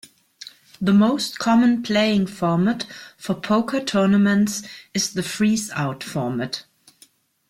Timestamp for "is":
4.95-5.13